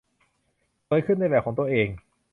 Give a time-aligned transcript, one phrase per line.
[0.87, 1.87] สวยขึ้นในแบบของตัวเอง